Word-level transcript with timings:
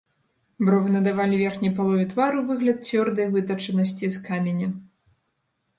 Бровы 0.67 0.87
надавалі 0.95 1.35
верхняй 1.43 1.73
палове 1.81 2.05
твару 2.15 2.39
выгляд 2.49 2.77
цвёрдай 2.89 3.27
вытачанасці 3.37 4.05
з 4.19 4.25
каменя. 4.29 4.67